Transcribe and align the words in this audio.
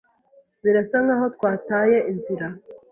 Birasa 0.63 0.97
nkaho 1.05 1.25
twataye 1.35 1.97
inzira. 2.11 2.47